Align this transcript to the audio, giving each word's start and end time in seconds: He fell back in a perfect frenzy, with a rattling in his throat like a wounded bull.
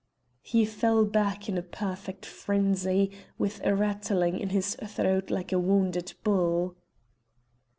He 0.41 0.65
fell 0.65 1.05
back 1.05 1.47
in 1.47 1.59
a 1.59 1.61
perfect 1.61 2.25
frenzy, 2.25 3.11
with 3.37 3.61
a 3.63 3.75
rattling 3.75 4.39
in 4.39 4.49
his 4.49 4.73
throat 4.75 5.29
like 5.29 5.51
a 5.51 5.59
wounded 5.59 6.15
bull. 6.23 6.75